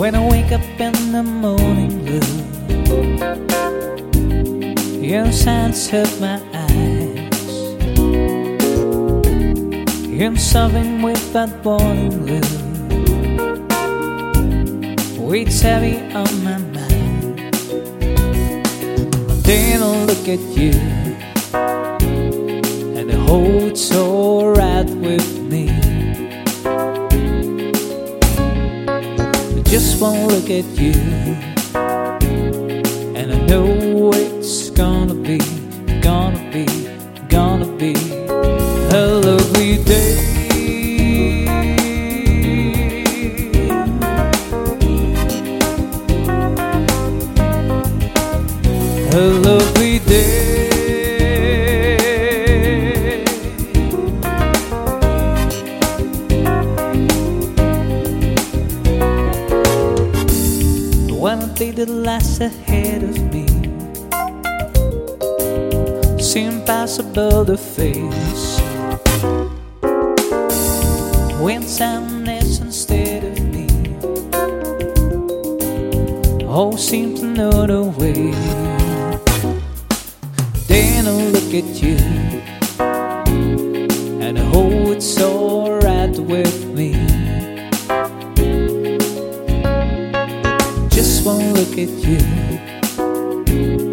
wake 0.00 0.52
up 0.52 0.62
in 0.78 0.92
the 1.10 1.22
morning 1.24 2.04
blue. 2.04 2.20
Your 5.02 5.32
signs 5.32 5.90
hurt 5.90 6.20
my 6.20 6.40
eyes. 6.54 7.34
I'm 10.22 10.36
something 10.36 11.02
without 11.02 11.64
warning 11.64 12.10
blue. 12.24 12.40
Weight's 15.20 15.60
heavy 15.62 15.96
on 16.14 16.44
my 16.44 16.58
mind. 16.58 17.54
Then 19.42 19.82
I 19.82 20.04
look 20.04 20.28
at 20.28 20.40
you, 20.56 20.74
and 22.96 23.10
the 23.10 23.18
whole's 23.26 23.90
alright 23.96 24.88
with 24.90 25.40
me. 25.40 25.87
Just 29.68 30.00
one 30.00 30.28
look 30.28 30.48
at 30.48 30.64
you, 30.80 30.92
and 33.14 33.32
I 33.32 33.38
know 33.46 34.10
it's 34.14 34.70
gonna 34.70 35.12
be, 35.12 35.38
gonna 36.00 36.50
be, 36.50 36.64
gonna 37.28 37.66
be 37.76 37.92
a 38.90 39.06
lovely 39.06 39.84
day. 39.84 40.24
A 49.12 49.20
lovely 49.20 49.98
day. 49.98 50.47
The 61.58 61.86
last 61.86 62.40
ahead 62.40 63.02
of 63.02 63.18
me 63.34 63.44
seemed 66.22 66.60
impossible 66.60 67.44
to 67.44 67.56
face. 67.56 68.60
When 71.40 71.64
someone's 71.64 72.60
instead 72.60 73.24
of 73.24 73.40
me, 73.52 73.66
all 76.46 76.76
seem 76.76 77.16
to 77.16 77.24
know 77.24 77.66
the 77.66 77.82
way. 77.82 78.30
Then 80.68 81.08
I 81.08 81.26
look 81.34 81.52
at 81.54 81.82
you, 81.82 81.98
won't 91.28 91.52
look 91.58 91.76
at 91.76 91.90
you. 92.06 93.87